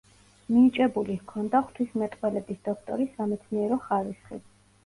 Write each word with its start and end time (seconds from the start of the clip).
მინიჭებული 0.53 1.17
ჰქონდა 1.19 1.61
ღვთისმეტყველების 1.67 2.65
დოქტორის 2.71 3.15
სამეცნიერო 3.19 3.81
ხარისხი. 3.87 4.43